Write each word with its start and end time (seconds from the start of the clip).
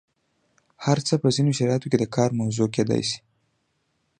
هر 0.85 0.97
څه 1.07 1.13
په 1.21 1.27
ځینو 1.35 1.51
شرایطو 1.59 1.89
کې 1.91 1.97
د 1.99 2.05
کار 2.15 2.29
موضوع 2.39 2.67
کیدای 2.75 3.01
شي. 3.09 3.19